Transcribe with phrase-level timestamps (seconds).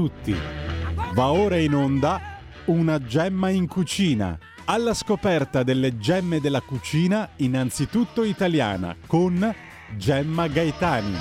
[0.00, 0.34] tutti.
[1.12, 4.38] Va ora in onda una gemma in cucina.
[4.64, 9.54] Alla scoperta delle gemme della cucina, innanzitutto italiana, con
[9.98, 11.16] Gemma Gaetani.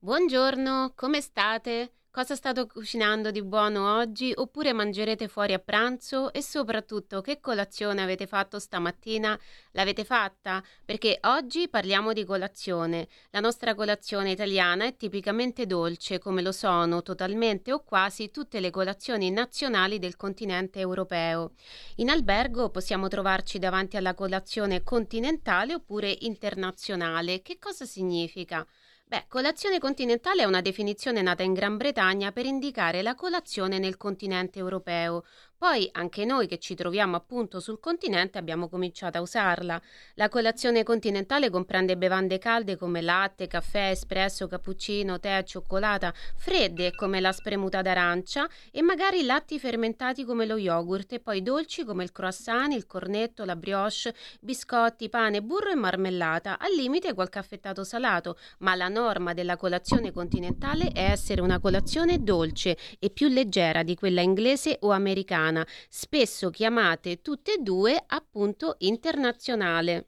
[0.00, 1.92] Buongiorno, come state?
[2.12, 4.32] Cosa state cucinando di buono oggi?
[4.34, 6.32] Oppure mangerete fuori a pranzo?
[6.32, 9.38] E soprattutto, che colazione avete fatto stamattina?
[9.70, 10.60] L'avete fatta?
[10.84, 13.06] Perché oggi parliamo di colazione.
[13.30, 18.70] La nostra colazione italiana è tipicamente dolce, come lo sono totalmente o quasi tutte le
[18.70, 21.52] colazioni nazionali del continente europeo.
[21.98, 27.40] In albergo possiamo trovarci davanti alla colazione continentale oppure internazionale.
[27.40, 28.66] Che cosa significa?
[29.10, 33.96] Beh, colazione continentale è una definizione nata in Gran Bretagna per indicare la colazione nel
[33.96, 35.24] continente europeo,
[35.60, 39.78] poi anche noi che ci troviamo appunto sul continente abbiamo cominciato a usarla.
[40.14, 47.20] La colazione continentale comprende bevande calde come latte, caffè, espresso, cappuccino, tè, cioccolata, fredde come
[47.20, 52.12] la spremuta d'arancia e magari latti fermentati come lo yogurt e poi dolci come il
[52.12, 58.38] croissant, il cornetto, la brioche, biscotti, pane, burro e marmellata, al limite qualche affettato salato,
[58.60, 63.94] ma la norma della colazione continentale è essere una colazione dolce e più leggera di
[63.94, 70.06] quella inglese o americana italiana, spesso chiamate tutte e due appunto internazionale.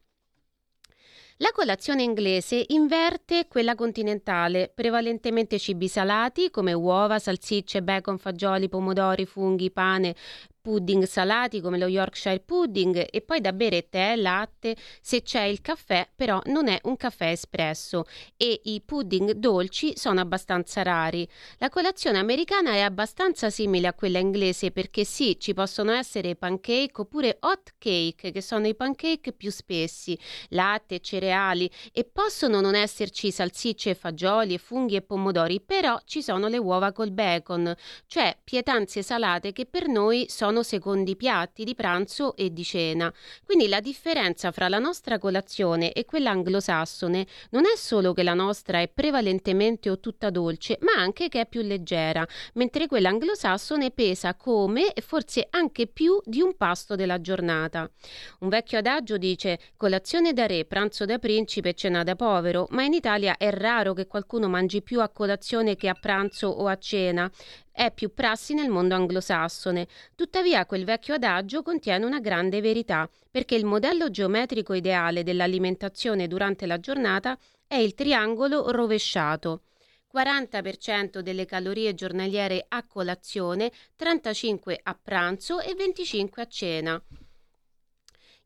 [1.39, 9.27] La colazione inglese inverte quella continentale, prevalentemente cibi salati come uova, salsicce, bacon, fagioli, pomodori,
[9.27, 10.15] funghi, pane,
[10.63, 15.61] pudding salati come lo Yorkshire pudding e poi da bere tè, latte, se c'è il
[15.61, 18.05] caffè però non è un caffè espresso
[18.37, 21.29] e i pudding dolci sono abbastanza rari.
[21.59, 27.01] La colazione americana è abbastanza simile a quella inglese perché sì, ci possono essere pancake
[27.01, 30.17] oppure hot cake che sono i pancake più spessi,
[30.51, 36.59] latte, cereali e possono non esserci salsicce, fagioli funghi e pomodori, però ci sono le
[36.59, 37.75] uova col bacon,
[38.07, 43.11] cioè pietanze salate che per noi sono sono secondi piatti di pranzo e di cena.
[43.43, 48.35] Quindi la differenza fra la nostra colazione e quella anglosassone non è solo che la
[48.35, 53.93] nostra è prevalentemente o tutta dolce, ma anche che è più leggera, mentre quella anglosassone
[53.93, 57.91] pesa come e forse anche più di un pasto della giornata.
[58.41, 62.83] Un vecchio adagio dice colazione da re, pranzo da principe e cena da povero, ma
[62.83, 66.77] in Italia è raro che qualcuno mangi più a colazione che a pranzo o a
[66.77, 67.31] cena
[67.73, 69.89] è più prassi nel mondo anglosassone.
[70.15, 76.67] Tuttavia quel vecchio adagio contiene una grande verità, perché il modello geometrico ideale dell'alimentazione durante
[76.67, 79.63] la giornata è il triangolo rovesciato.
[80.13, 87.03] 40% delle calorie giornaliere a colazione, 35 a pranzo e 25 a cena.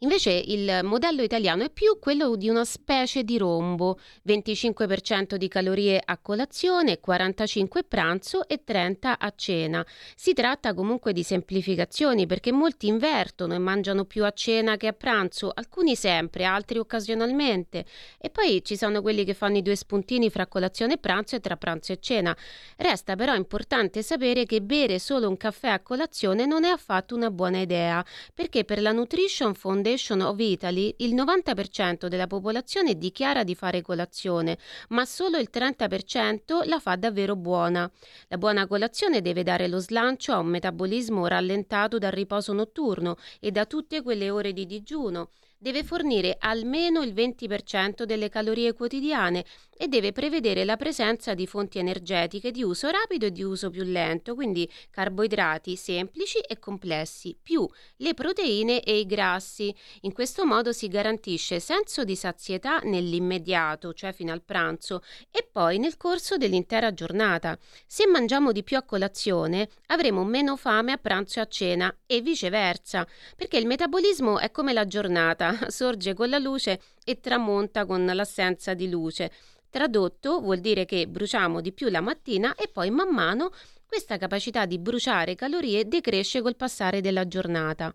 [0.00, 3.98] Invece il modello italiano è più quello di una specie di rombo,
[4.28, 9.86] 25% di calorie a colazione, 45 a pranzo e 30 a cena.
[10.14, 14.92] Si tratta comunque di semplificazioni perché molti invertono e mangiano più a cena che a
[14.92, 17.86] pranzo, alcuni sempre, altri occasionalmente.
[18.18, 21.40] E poi ci sono quelli che fanno i due spuntini fra colazione e pranzo e
[21.40, 22.36] tra pranzo e cena.
[22.76, 27.30] Resta però importante sapere che bere solo un caffè a colazione non è affatto una
[27.30, 28.04] buona idea,
[28.34, 33.82] perché per la Nutrition Foundation Foundation of Italy il 90% della popolazione dichiara di fare
[33.82, 34.58] colazione,
[34.88, 37.88] ma solo il 30% la fa davvero buona.
[38.26, 43.52] La buona colazione deve dare lo slancio a un metabolismo rallentato dal riposo notturno e
[43.52, 49.44] da tutte quelle ore di digiuno deve fornire almeno il 20% delle calorie quotidiane
[49.76, 53.82] e deve prevedere la presenza di fonti energetiche di uso rapido e di uso più
[53.84, 59.74] lento, quindi carboidrati semplici e complessi, più le proteine e i grassi.
[60.02, 65.78] In questo modo si garantisce senso di sazietà nell'immediato, cioè fino al pranzo, e poi
[65.78, 67.58] nel corso dell'intera giornata.
[67.86, 72.20] Se mangiamo di più a colazione, avremo meno fame a pranzo e a cena e
[72.20, 78.04] viceversa, perché il metabolismo è come la giornata, sorge con la luce e tramonta con
[78.04, 79.30] l'assenza di luce.
[79.70, 83.52] Tradotto vuol dire che bruciamo di più la mattina e poi man mano
[83.86, 87.94] questa capacità di bruciare calorie decresce col passare della giornata.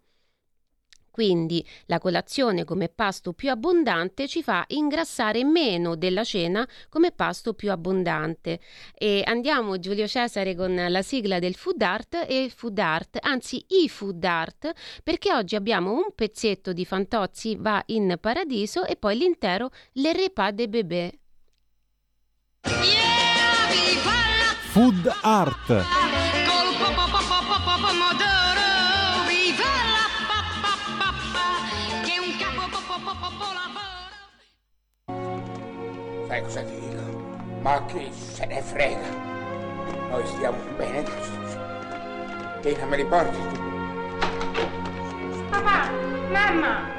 [1.12, 7.54] Quindi la colazione come pasto più abbondante ci fa ingrassare meno della cena come pasto
[7.54, 8.60] più abbondante.
[8.96, 13.90] E andiamo Giulio Cesare con la sigla del food art e food art, anzi i
[13.90, 14.72] food art,
[15.04, 20.54] perché oggi abbiamo un pezzetto di Fantozzi va in paradiso e poi l'intero Le repas
[20.54, 21.12] de bébé.
[24.72, 26.31] Food Art.
[36.32, 37.02] Sai cosa ti dico?
[37.60, 39.10] Ma chi se ne frega?
[40.12, 41.40] Noi stiamo bene così.
[42.62, 43.60] Tina, me li porti tu?
[45.50, 45.90] Papà,
[46.32, 46.90] mamma!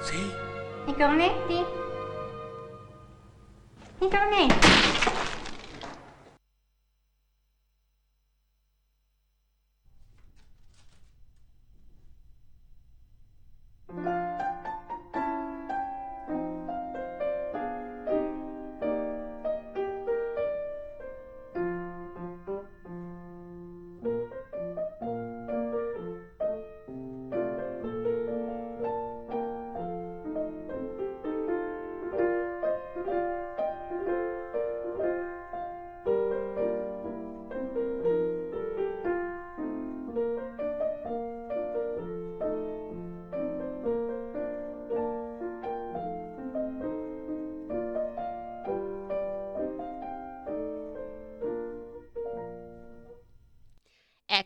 [0.00, 0.32] Sì?
[0.86, 1.64] I cornetti?
[3.98, 4.68] I cornetti?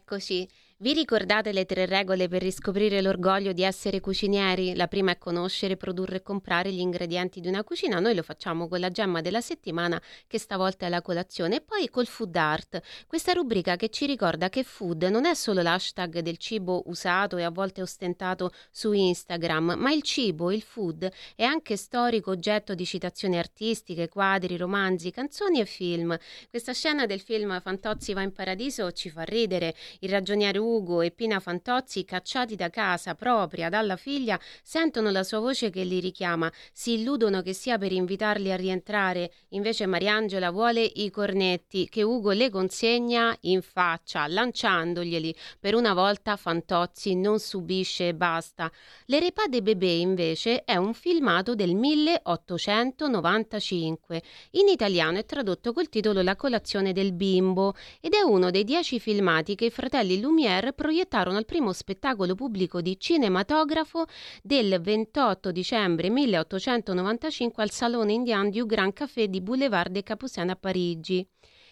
[0.04, 0.48] っこし
[0.78, 4.74] vi ricordate le tre regole per riscoprire l'orgoglio di essere cucinieri?
[4.74, 8.00] La prima è conoscere, produrre e comprare gli ingredienti di una cucina.
[8.00, 11.88] Noi lo facciamo con la gemma della settimana, che stavolta è la colazione, e poi
[11.88, 16.38] col food art, questa rubrica che ci ricorda che food non è solo l'hashtag del
[16.38, 21.76] cibo usato e a volte ostentato su Instagram, ma il cibo, il food, è anche
[21.76, 26.18] storico oggetto di citazioni artistiche, quadri, romanzi, canzoni e film.
[26.50, 29.74] Questa scena del film Fantozzi va in paradiso ci fa ridere.
[30.00, 35.38] Il ragioniere Ugo e Pina Fantozzi, cacciati da casa propria dalla figlia, sentono la sua
[35.38, 40.82] voce che li richiama, si illudono che sia per invitarli a rientrare, invece Mariangela vuole
[40.82, 45.32] i cornetti che Ugo le consegna in faccia, lanciandoglieli.
[45.60, 48.68] Per una volta Fantozzi non subisce e basta.
[49.06, 54.22] Le de Bébé invece è un filmato del 1895.
[54.52, 58.98] In italiano è tradotto col titolo La colazione del bimbo ed è uno dei dieci
[58.98, 64.06] filmati che i fratelli Lumière Lumière proiettarono il primo spettacolo pubblico di cinematografo
[64.40, 70.56] del 28 dicembre 1895 al Salone Indian du Grand Café di Boulevard des Capucines a
[70.56, 71.26] Parigi.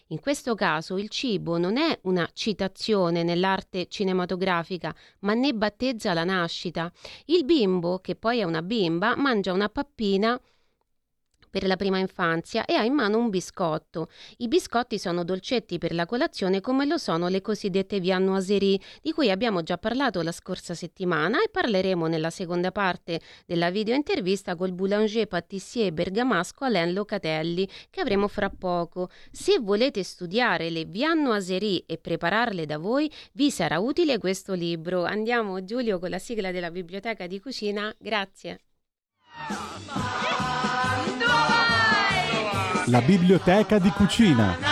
[0.08, 6.24] In questo caso il cibo non è una citazione nell'arte cinematografica, ma ne battezza la
[6.24, 6.92] nascita.
[7.26, 10.38] Il bimbo, che poi è una bimba, mangia una pappina
[11.52, 14.08] per la prima infanzia e ha in mano un biscotto.
[14.38, 19.30] I biscotti sono dolcetti per la colazione come lo sono le cosiddette viennoiserie di cui
[19.30, 24.72] abbiamo già parlato la scorsa settimana e parleremo nella seconda parte della video intervista col
[24.72, 29.10] boulanger patissier bergamasco Alain Locatelli che avremo fra poco.
[29.30, 35.04] Se volete studiare le viennoiserie e prepararle da voi vi sarà utile questo libro.
[35.04, 37.94] Andiamo Giulio con la sigla della biblioteca di cucina.
[37.98, 38.60] Grazie.
[42.86, 44.71] La biblioteca di cucina.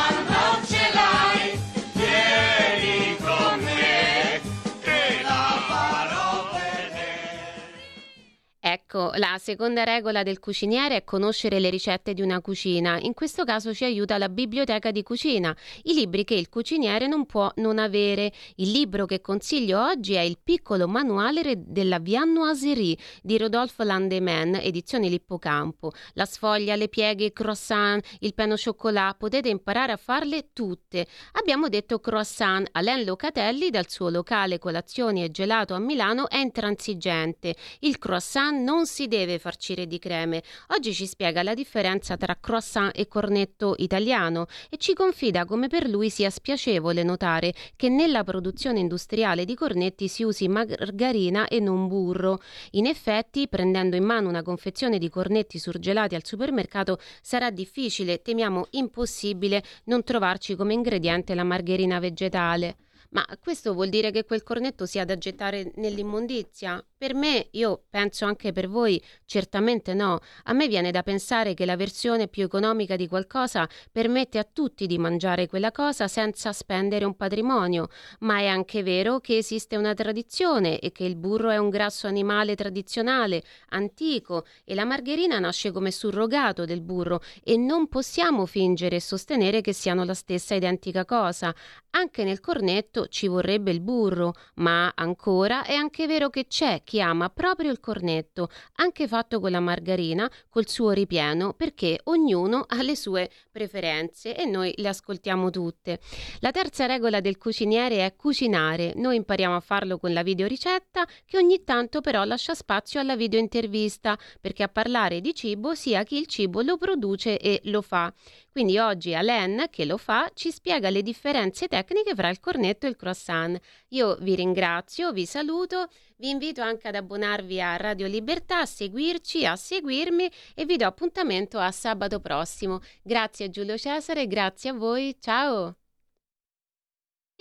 [8.92, 12.98] Ecco, la seconda regola del cuciniere è conoscere le ricette di una cucina.
[12.98, 17.25] In questo caso ci aiuta la biblioteca di cucina, i libri che il cuciniere non
[17.25, 18.32] può non avere.
[18.56, 25.08] Il libro che consiglio oggi è Il piccolo manuale della viennoiserie di Rodolphe Landeman, edizione
[25.08, 25.93] Lippocampo.
[26.15, 31.06] La sfoglia, le pieghe, il croissant, il peno cioccolato, potete imparare a farle tutte.
[31.34, 32.67] Abbiamo detto croissant.
[32.72, 37.55] Alain Locatelli, dal suo locale colazioni e gelato a Milano, è intransigente.
[37.79, 40.43] Il croissant non non si deve farcire di creme.
[40.69, 45.87] Oggi ci spiega la differenza tra croissant e cornetto italiano e ci confida come per
[45.87, 51.89] lui sia spiacevole notare che nella produzione industriale di cornetti si usi margarina e non
[51.89, 52.41] burro.
[52.70, 58.69] In effetti, prendendo in mano una confezione di cornetti surgelati al supermercato, sarà difficile, temiamo
[58.70, 62.77] impossibile, non trovarci come ingrediente la margherina vegetale.
[63.10, 66.82] Ma questo vuol dire che quel cornetto sia da gettare nell'immondizia?
[67.00, 70.19] Per me, io penso anche per voi, certamente no.
[70.44, 74.86] A me viene da pensare che la versione più economica di qualcosa permette a tutti
[74.86, 77.88] di mangiare quella cosa senza spendere un patrimonio,
[78.19, 82.06] ma è anche vero che esiste una tradizione e che il burro è un grasso
[82.06, 88.96] animale tradizionale, antico e la margherina nasce come surrogato del burro e non possiamo fingere
[88.96, 91.54] e sostenere che siano la stessa identica cosa.
[91.92, 97.01] Anche nel cornetto ci vorrebbe il burro, ma ancora è anche vero che c'è chi
[97.01, 102.82] ama proprio il cornetto, anche fatto con la margarina, col suo ripieno, perché ognuno ha
[102.82, 106.01] le sue preferenze e noi le ascoltiamo tutte.
[106.41, 108.94] La terza regola del cuciniere è cucinare.
[108.97, 114.19] Noi impariamo a farlo con la videoricetta, che ogni tanto però lascia spazio alla videointervista,
[114.41, 118.13] perché a parlare di cibo sia chi il cibo lo produce e lo fa.
[118.51, 122.89] Quindi oggi Alain, che lo fa, ci spiega le differenze tecniche fra il cornetto e
[122.89, 123.56] il croissant.
[123.91, 129.46] Io vi ringrazio, vi saluto, vi invito anche ad abbonarvi a Radio Libertà, a seguirci,
[129.46, 132.81] a seguirmi e vi do appuntamento a sabato prossimo.
[133.03, 135.77] Grazie a Giulio Cesare, grazie a voi, ciao!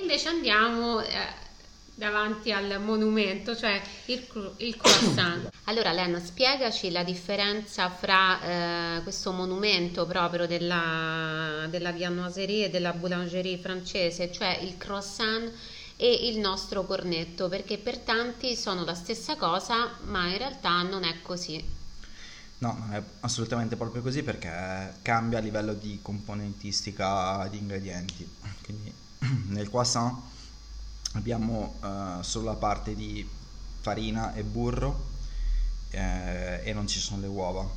[0.02, 1.02] Invece andiamo...
[1.02, 1.48] Eh
[2.00, 5.50] davanti al monumento, cioè il, il croissant.
[5.66, 12.94] Allora Len, spiegaci la differenza fra eh, questo monumento proprio della, della viennoiserie e della
[12.94, 15.52] boulangerie francese, cioè il croissant
[16.02, 21.04] e il nostro cornetto, perché per tanti sono la stessa cosa, ma in realtà non
[21.04, 21.62] è così.
[22.60, 28.26] No, non è assolutamente proprio così perché cambia a livello di componentistica di ingredienti.
[28.64, 28.94] Quindi
[29.52, 30.18] nel croissant
[31.16, 33.28] abbiamo uh, solo la parte di
[33.82, 35.08] farina e burro
[35.90, 37.68] eh, e non ci sono le uova.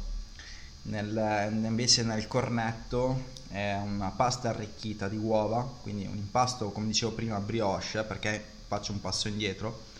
[0.82, 7.12] Nel, invece nel cornetto è una pasta arricchita di uova, quindi un impasto come dicevo
[7.12, 9.90] prima brioche perché faccio un passo indietro.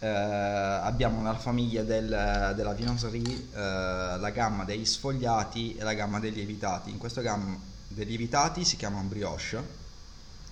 [0.00, 6.18] Eh, abbiamo nella famiglia del, della viennoiserie eh, la gamma degli sfogliati e la gamma
[6.18, 6.90] dei lievitati.
[6.90, 7.56] In questo gamma
[7.86, 9.62] dei lievitati si chiama brioche,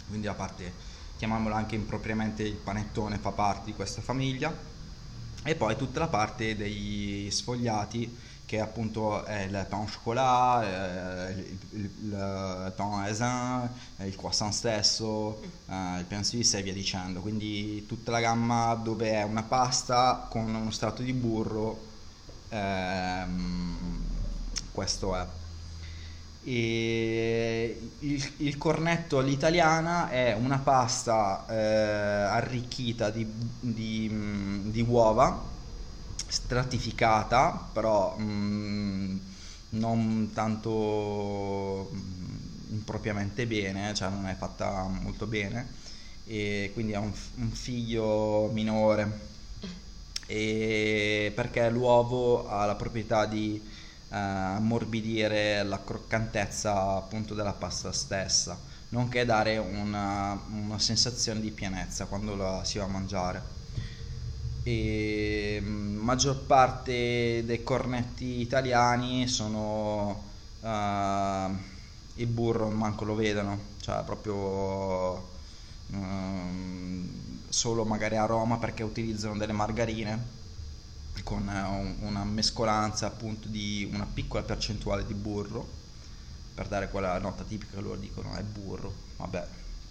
[0.07, 0.73] quindi la parte
[1.17, 4.77] chiamiamolo anche impropriamente il panettone, fa parte di questa famiglia.
[5.43, 8.17] E poi tutta la parte degli sfogliati
[8.49, 14.55] che appunto è il pain au chocolat, eh, il, il, il pain aisin, il croissant
[14.55, 17.21] stesso, eh, il pain suisse e via dicendo.
[17.21, 21.79] Quindi tutta la gamma dove è una pasta con uno strato di burro,
[22.49, 24.03] ehm,
[24.73, 25.27] questo è.
[26.45, 35.57] E il, il, cornetto all'italiana è una pasta eh, arricchita di, di, di, uova
[36.29, 39.19] stratificata però mh, mm,
[39.71, 45.67] non tanto mh, mm, impropriamente bene cioè non è fatta molto bene
[46.25, 49.27] e quindi ha un, un figlio minore
[50.27, 53.61] e perché l'uovo ha la proprietà di
[54.11, 58.59] eh, ammorbidire la croccantezza appunto della pasta stessa,
[58.91, 63.57] nonché dare una, una sensazione di pienezza quando la si va a mangiare.
[64.69, 70.25] E mm, maggior parte dei cornetti italiani sono
[70.61, 71.57] uh,
[72.17, 74.35] il burro manco lo vedono, cioè proprio
[75.87, 75.97] uh,
[77.49, 80.37] solo magari a Roma perché utilizzano delle margarine
[81.25, 85.67] con eh, una mescolanza appunto di una piccola percentuale di burro
[86.55, 88.93] per dare quella nota tipica loro dicono è burro.
[89.17, 89.47] Vabbè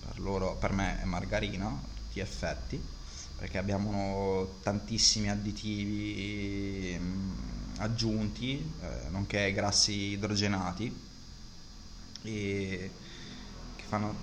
[0.05, 2.95] per loro per me è margarina a tutti gli effetti
[3.37, 7.31] perché abbiamo tantissimi additivi mm,
[7.77, 11.05] aggiunti eh, nonché grassi idrogenati
[12.23, 12.89] che
[13.87, 14.13] fanno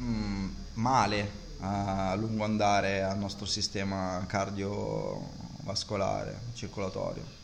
[0.00, 7.38] mm, male a lungo andare al nostro sistema cardiovascolare, circolatorio.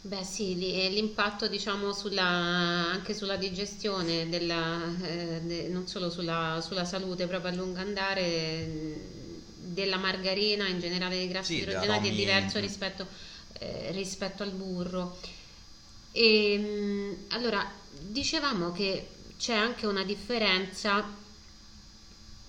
[0.00, 6.84] Beh sì, l'impatto diciamo sulla, anche sulla digestione, della, eh, de, non solo sulla, sulla,
[6.84, 9.23] salute proprio a lungo andare
[9.74, 13.06] della margarina, in generale dei grassi sì, idrogenati è diverso rispetto,
[13.58, 15.16] eh, rispetto al burro.
[16.12, 19.04] E, ehm, allora, dicevamo che
[19.36, 21.04] c'è anche una differenza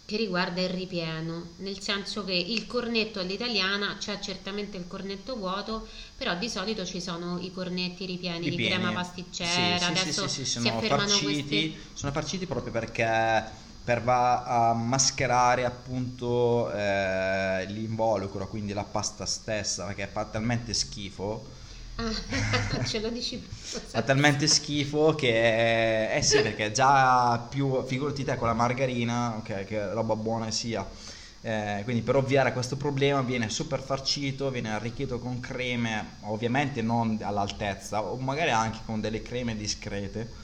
[0.06, 5.88] che riguarda il ripieno, nel senso che il cornetto all'italiana c'è certamente il cornetto vuoto,
[6.16, 8.56] però di solito ci sono i cornetti ripieni, ripieni.
[8.56, 11.76] di crema pasticcera, sì, adesso sì, sì, sì, sono farciti, questi...
[11.94, 19.86] sono farciti proprio perché per va a mascherare appunto eh, l'involucro, quindi la pasta stessa,
[19.86, 21.54] perché fa talmente schifo
[21.98, 23.42] Ah, ce lo dici
[23.92, 29.64] Fa talmente schifo che eh sì, perché già più figurati te con la margarina, ok,
[29.64, 30.86] che roba buona sia.
[31.42, 36.82] Eh, quindi per ovviare a questo problema viene super farcito, viene arricchito con creme, ovviamente
[36.82, 40.44] non all'altezza, o magari anche con delle creme discrete.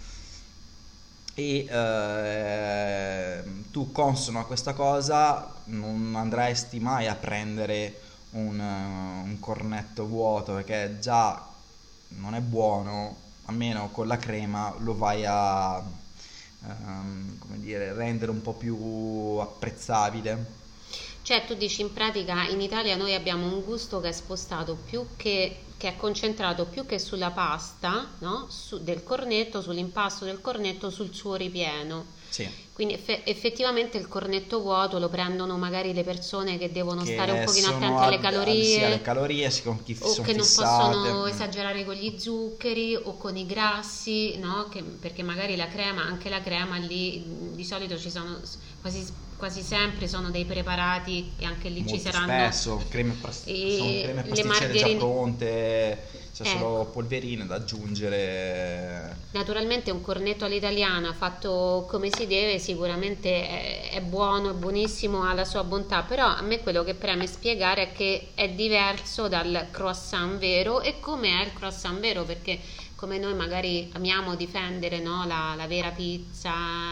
[1.33, 9.37] E eh, tu consono a questa cosa non andresti mai a prendere un, eh, un
[9.39, 11.47] cornetto vuoto perché già
[12.09, 15.81] non è buono, almeno con la crema lo vai a
[16.61, 18.75] um, come dire, rendere un po' più
[19.39, 20.59] apprezzabile.
[21.21, 25.05] Cioè tu dici in pratica in Italia noi abbiamo un gusto che è spostato più
[25.15, 28.45] che, che è concentrato più che sulla pasta no?
[28.51, 32.05] Su- del cornetto, sull'impasto del cornetto, sul suo ripieno.
[32.29, 32.47] Sì.
[32.81, 37.31] Quindi eff- effettivamente il cornetto vuoto lo prendono magari le persone che devono Che stare
[37.31, 38.85] un pochino attente alle calorie.
[38.85, 40.87] Alle calorie, si con chi o che non fissate.
[40.97, 41.27] possono Mm.
[41.27, 44.67] esagerare con gli zuccheri o con i grassi, no?
[44.67, 48.39] Che- perché magari la crema, anche la crema lì mh, di solito ci sono
[48.79, 49.05] quasi,
[49.37, 54.01] quasi sempre sono dei preparati e anche lì ci Molto saranno spesso creme, pas- sono
[54.01, 56.07] creme le margherine- già pronte,
[56.41, 56.91] c'è solo Ecco.
[56.91, 59.17] polverine da aggiungere.
[59.31, 65.33] Naturalmente un cornetto all'italiana fatto come si deve sicuramente è, è buono, è buonissimo, ha
[65.33, 69.67] la sua bontà, però a me quello che preme spiegare è che è diverso dal
[69.71, 72.59] croissant vero e come è il croissant vero perché
[73.01, 76.51] come noi magari amiamo difendere no, la, la vera pizza,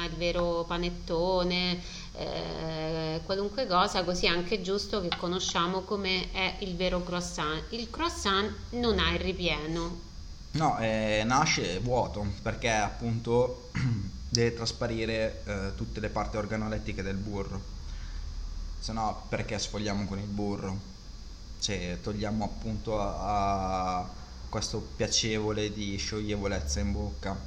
[0.09, 1.79] il vero panettone,
[2.19, 7.63] eh, qualunque cosa, così è anche giusto che conosciamo come è il vero croissant.
[7.69, 10.07] Il croissant non ha il ripieno,
[10.51, 13.69] No, eh, nasce vuoto perché appunto
[14.29, 17.61] deve trasparire eh, tutte le parti organolettiche del burro.
[18.79, 20.77] Se no, perché sfogliamo con il burro?
[21.59, 24.09] Cioè, togliamo appunto a, a
[24.49, 27.37] questo piacevole di scioglievolezza in bocca.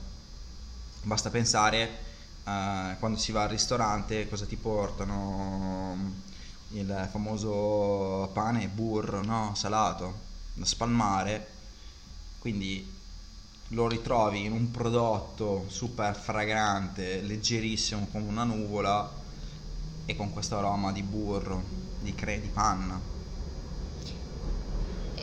[1.02, 2.10] Basta pensare
[2.44, 5.96] quando si va al ristorante cosa ti portano
[6.70, 9.52] il famoso pane burro, no?
[9.54, 11.46] Salato da spalmare
[12.42, 12.84] quindi
[13.68, 19.08] lo ritrovi in un prodotto super fragrante, leggerissimo come una nuvola
[20.04, 21.62] e con questo aroma di burro,
[22.00, 23.00] di cre di panna.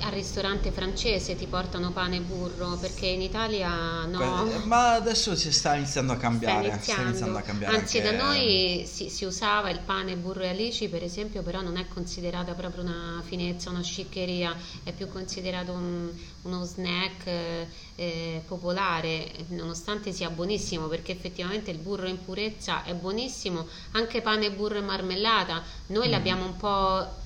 [0.01, 4.45] Al ristorante francese ti portano pane e burro perché in Italia no.
[4.65, 6.81] Ma adesso si sta iniziando a cambiare, iniziando.
[6.81, 10.49] sta iniziando a cambiare Anzi, anche- da noi si, si usava il pane burro e
[10.49, 15.73] alici, per esempio, però non è considerata proprio una finezza, una sciccheria, è più considerato
[15.73, 16.11] un-
[16.43, 22.93] uno snack eh, eh, popolare, nonostante sia buonissimo, perché effettivamente il burro in purezza è
[22.95, 25.63] buonissimo, anche pane, burro e marmellata.
[25.87, 26.11] Noi Mm.
[26.11, 27.18] l'abbiamo un po'.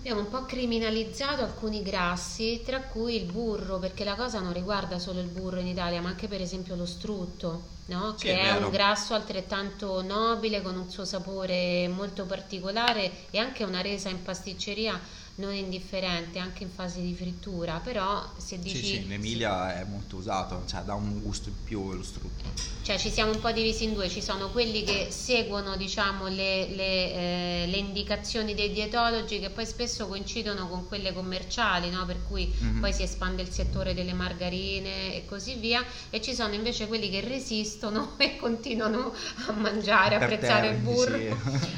[0.00, 4.98] Abbiamo un po' criminalizzato alcuni grassi, tra cui il burro, perché la cosa non riguarda
[4.98, 8.16] solo il burro in Italia, ma anche per esempio lo strutto, no?
[8.16, 13.38] Sì, che è è, un grasso altrettanto nobile, con un suo sapore molto particolare e
[13.38, 14.98] anche una resa in pasticceria
[15.40, 18.84] non indifferente, anche in fase di frittura, però se Sì, dici...
[18.84, 22.44] sì, in Emilia è molto usato, cioè dà un gusto in più lo strutto.
[22.82, 26.68] Cioè ci siamo un po' divisi in due, ci sono quelli che seguono diciamo, le,
[26.68, 32.04] le, eh, le indicazioni dei dietologi che poi spesso coincidono con quelle commerciali, no?
[32.04, 32.80] per cui Mhm.
[32.80, 37.08] poi si espande il settore delle margarine e così via, e ci sono invece quelli
[37.10, 39.12] che resistono e continuano
[39.46, 41.28] a mangiare, a apprezzare il burro, sì.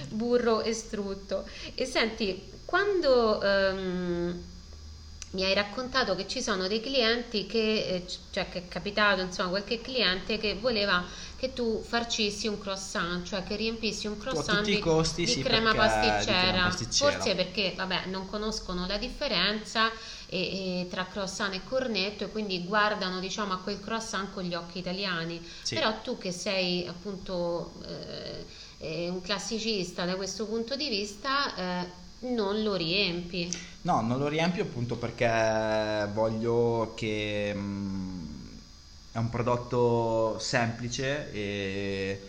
[0.10, 1.44] burro e strutto.
[1.74, 3.42] E senti, quando...
[3.42, 4.42] ehm,
[5.32, 9.48] mi hai raccontato che ci sono dei clienti che, eh, cioè che è capitato, insomma,
[9.48, 11.02] qualche cliente che voleva
[11.36, 15.70] che tu farcissi un croissant, cioè che riempissi un croissant di, costi, di sì, crema,
[15.70, 16.40] di pasticcera.
[16.50, 17.12] crema pasticcera.
[17.12, 19.90] Forse perché, vabbè, non conoscono la differenza
[20.26, 24.54] e- e tra croissant e cornetto e quindi guardano, diciamo, a quel croissant con gli
[24.54, 25.40] occhi italiani.
[25.62, 25.76] Sì.
[25.76, 28.44] Però tu che sei appunto eh,
[28.80, 33.48] eh, un classicista da questo punto di vista, eh, non lo riempi.
[33.82, 38.24] No, non lo riempio appunto perché voglio che mm,
[39.12, 42.20] è un prodotto semplice e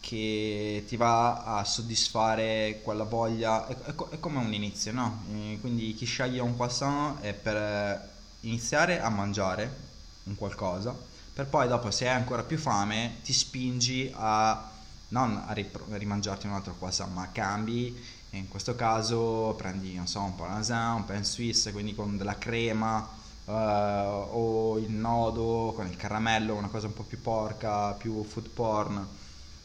[0.00, 5.24] che ti va a soddisfare quella voglia, è, è è come un inizio, no?
[5.32, 9.90] E quindi chi sceglie un croissant è per iniziare a mangiare
[10.24, 10.96] un qualcosa,
[11.34, 14.70] per poi dopo se hai ancora più fame ti spingi a
[15.08, 17.94] non a ripro- a rimangiarti un altro croissant, ma cambi
[18.34, 22.38] e in questo caso prendi, non so, un parmesan, un pain suisse, quindi con della
[22.38, 23.06] crema
[23.44, 28.48] eh, o il nodo con il caramello, una cosa un po' più porca, più food
[28.48, 29.06] porn.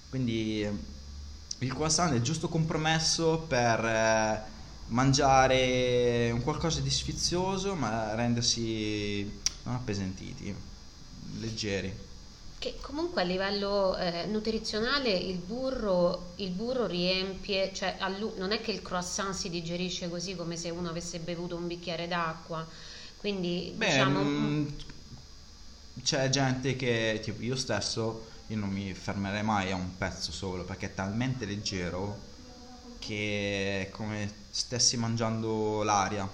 [0.09, 0.67] Quindi
[1.59, 4.43] il croissant è il giusto compromesso per eh,
[4.87, 10.53] mangiare un qualcosa di sfizioso ma rendersi non appesantiti,
[11.39, 12.06] leggeri.
[12.59, 18.51] Che comunque a livello eh, nutrizionale il burro, il burro riempie, cioè a lu- non
[18.51, 22.67] è che il croissant si digerisce così come se uno avesse bevuto un bicchiere d'acqua,
[23.17, 24.31] quindi Beh, diciamo...
[24.43, 24.67] mm,
[26.01, 30.63] c'è gente che, tipo io stesso, io non mi fermerei mai a un pezzo solo
[30.63, 32.25] perché è talmente leggero
[32.99, 36.29] che è come stessi mangiando l'aria.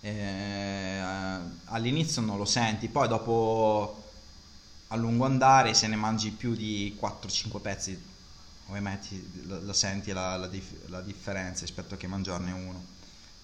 [0.00, 1.00] Eh,
[1.64, 3.97] all'inizio non lo senti, poi dopo
[4.88, 8.16] a lungo andare se ne mangi più di 4-5 pezzi
[8.68, 9.08] ovviamente
[9.44, 12.96] lo, lo senti la, la, dif- la, differenza rispetto a che mangiarne uno.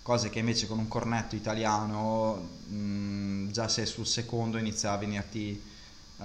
[0.03, 2.35] Cose che invece con un cornetto italiano,
[2.67, 5.63] mh, già se sul secondo inizia a venirti
[6.19, 6.25] uh,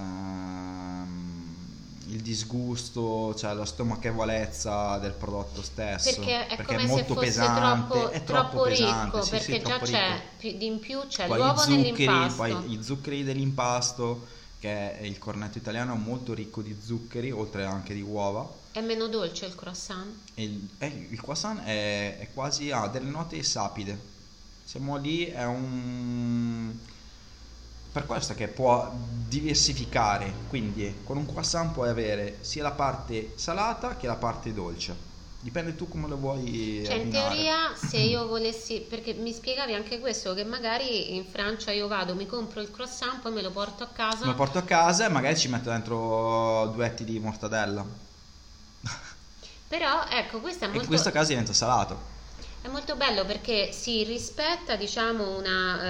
[2.09, 6.15] il disgusto, cioè la stomachevolezza del prodotto stesso.
[6.15, 9.61] Perché è, perché è molto pesante, troppo, è troppo, troppo pesante, ricco, sì, perché sì,
[9.63, 10.57] già c'è ricco.
[10.57, 12.35] di in più c'è poi l'uovo zuccheri, nell'impasto.
[12.35, 14.27] Poi i zuccheri dell'impasto,
[14.59, 18.47] che è il cornetto italiano, molto ricco di zuccheri, oltre anche di uova.
[18.71, 20.13] È meno dolce il croissant?
[20.35, 23.97] Il, eh, il croissant è, è quasi ha delle note sapide.
[24.63, 26.77] Siamo lì, è un
[27.91, 28.91] per questo che può
[29.27, 35.08] diversificare, quindi con un croissant puoi avere sia la parte salata che la parte dolce.
[35.41, 37.09] Dipende tu come lo vuoi Cioè, in abbinare.
[37.09, 42.13] teoria, se io volessi, perché mi spiegavi anche questo, che magari in Francia io vado,
[42.13, 44.25] mi compro il croissant, poi me lo porto a casa.
[44.25, 47.85] Lo porto a casa e magari ci metto dentro due etti di mortadella.
[49.67, 50.83] Però, ecco, questo è E molto...
[50.83, 52.17] in questo caso diventa salato.
[52.61, 55.81] È molto bello perché si rispetta, diciamo, una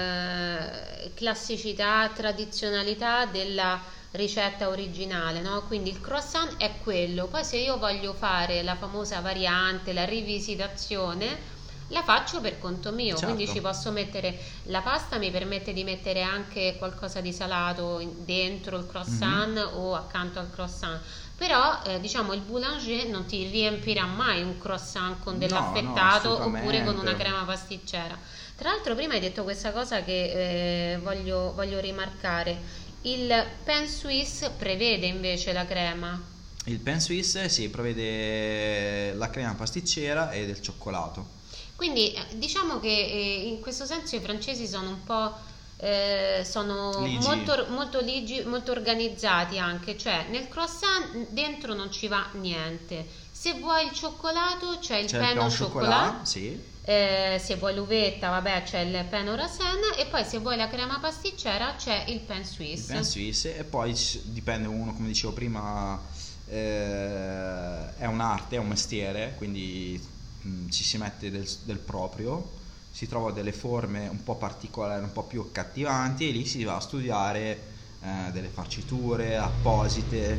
[1.03, 5.63] eh, classicità, tradizionalità della ricetta originale, no?
[5.67, 7.27] Quindi il croissant è quello.
[7.27, 11.57] Poi se io voglio fare la famosa variante, la rivisitazione,
[11.91, 13.25] la faccio per conto mio, Certo.
[13.33, 18.77] quindi ci posso mettere la pasta, mi permette di mettere anche qualcosa di salato dentro
[18.77, 19.77] il croissant Mhm.
[19.77, 21.01] o accanto al croissant.
[21.35, 26.45] Però eh, diciamo il boulanger non ti riempirà mai un croissant con No, dell'affettato no,
[26.45, 28.17] oppure con una crema pasticcera.
[28.55, 32.87] Tra l'altro prima hai detto questa cosa che eh, voglio, voglio rimarcare.
[33.01, 36.21] Il pain suisse prevede invece la crema.
[36.65, 41.37] Il pain suisse si prevede la crema pasticcera e del cioccolato.
[41.75, 45.33] Quindi eh, diciamo che eh, in questo senso i francesi sono un po'
[45.81, 47.25] eh, sono Ligi.
[47.25, 53.07] molto, molto ligi, molto organizzati anche, cioè nel croissant dentro non ci va niente.
[53.31, 56.61] Se vuoi il cioccolato c'è il C'è au pain chocolat, chocolat, sì.
[56.89, 60.67] Eh, se vuoi l'uvetta vabbè c'è il pain au raisin e poi se vuoi la
[60.67, 62.91] crema pasticcera c'è il Il suisse.
[62.91, 66.01] pain suisse e poi dipende uno, come dicevo prima,
[66.47, 70.01] eh, è un'arte, è un mestiere, quindi
[70.41, 72.53] mh, ci si mette del, del proprio,
[72.89, 76.77] si trovano delle forme un po' particolari, un po' più accattivanti e lì si va
[76.77, 77.67] a studiare
[78.01, 80.31] eh, delle farciture apposite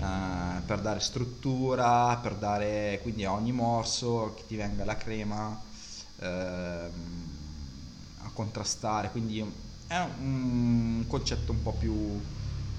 [0.00, 5.62] eh, per dare struttura, per dare quindi a ogni morso che ti venga la crema
[6.24, 6.90] a
[8.32, 9.44] contrastare, quindi
[9.86, 12.20] è un concetto un po' più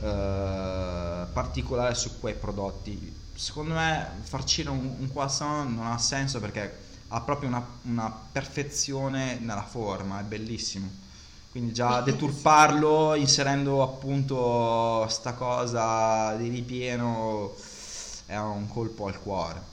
[0.02, 3.22] eh, particolare su quei prodotti.
[3.36, 9.38] Secondo me farcire un, un croissant non ha senso perché ha proprio una, una perfezione
[9.40, 11.02] nella forma, è bellissimo.
[11.52, 17.56] Quindi già deturparlo inserendo appunto sta cosa di ripieno
[18.26, 19.73] è un colpo al cuore.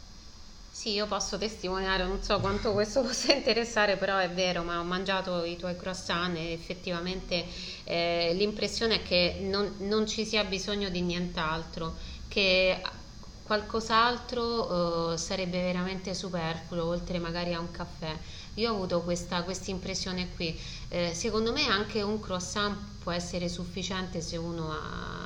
[0.81, 4.83] Sì, io posso testimoniare, non so quanto questo possa interessare, però è vero, ma ho
[4.83, 7.45] mangiato i tuoi croissant e effettivamente
[7.85, 12.81] eh, l'impressione è che non, non ci sia bisogno di nient'altro, che
[13.43, 18.19] qualcos'altro eh, sarebbe veramente superfluo, oltre magari a un caffè.
[18.55, 20.59] Io ho avuto questa impressione qui.
[20.89, 25.20] Eh, secondo me anche un croissant può essere sufficiente se uno ha,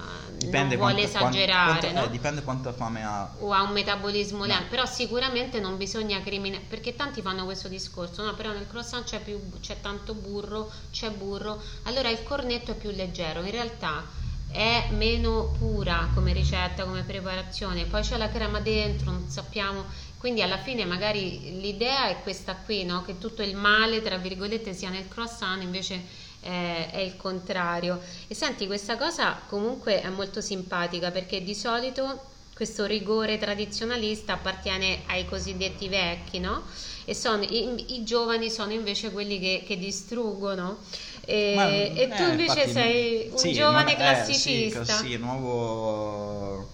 [0.50, 2.06] non vuole quanto- esagerare, quanto- eh, no?
[2.06, 3.34] dipende quanta fame ha.
[3.38, 8.24] o ha un metabolismo lento, però sicuramente non bisogna criminare, perché tanti fanno questo discorso,
[8.24, 12.74] no, però nel croissant c'è, più, c'è tanto burro, c'è burro, allora il cornetto è
[12.74, 14.04] più leggero, in realtà
[14.50, 19.84] è meno pura come ricetta, come preparazione, poi c'è la crema dentro, non sappiamo,
[20.18, 23.02] quindi alla fine magari l'idea è questa qui, no?
[23.02, 28.00] che tutto il male, tra virgolette, sia nel croissant, invece eh, è il contrario.
[28.28, 35.02] E senti, questa cosa comunque è molto simpatica perché di solito questo rigore tradizionalista appartiene
[35.06, 36.62] ai cosiddetti vecchi, no?
[37.04, 40.78] E sono, i, i giovani sono invece quelli che, che distruggono.
[41.26, 44.84] E, Ma, e tu eh, invece infatti, sei un sì, giovane eh, classicista.
[44.84, 46.68] sì, sì, nuovo.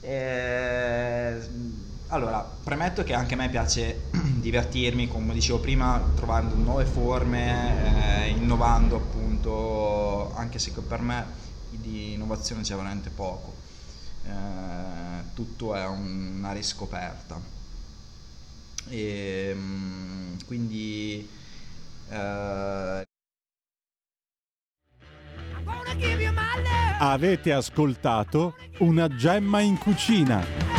[0.00, 1.38] eh,
[2.10, 4.08] allora, premetto che anche a me piace
[4.40, 11.24] divertirmi, come dicevo prima, trovando nuove forme, eh, innovando appunto, anche se per me
[11.70, 13.54] di innovazione c'è veramente poco.
[14.26, 17.40] Eh, tutto è un- una riscoperta.
[18.88, 21.28] E, mm, quindi
[22.10, 23.04] eh,
[26.98, 30.69] Avete ascoltato una gemma in cucina.